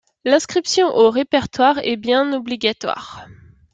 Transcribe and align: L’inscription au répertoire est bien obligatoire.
L’inscription 0.25 0.87
au 0.87 1.11
répertoire 1.11 1.77
est 1.83 1.95
bien 1.95 2.33
obligatoire. 2.33 3.27